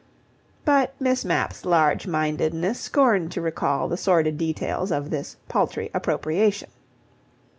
but 0.65 0.95
Miss 0.99 1.23
Mapp's 1.23 1.63
large 1.63 2.07
mindedness 2.07 2.79
scorned 2.79 3.31
to 3.33 3.39
recall 3.39 3.87
the 3.87 3.97
sordid 3.97 4.35
details 4.35 4.91
of 4.91 5.11
this 5.11 5.37
paltry 5.47 5.91
appropriation. 5.93 6.69